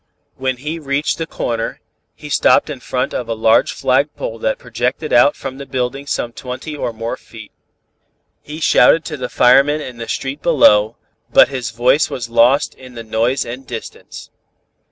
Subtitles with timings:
[0.35, 1.79] "When he reached the corner,
[2.15, 6.33] he stopped in front of a large flagpole that projected out from the building some
[6.33, 7.51] twenty or more feet.
[8.41, 10.97] "He shouted to the firemen in the street below,
[11.31, 14.31] but his voice was lost in the noise and distance.